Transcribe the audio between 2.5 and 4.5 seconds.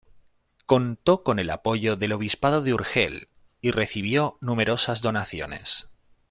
de Urgel y recibió